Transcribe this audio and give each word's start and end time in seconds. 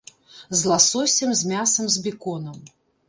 З 0.61 0.71
ласосем, 0.71 1.35
з 1.41 1.53
мясам, 1.53 1.93
з 1.97 2.03
беконам. 2.09 2.57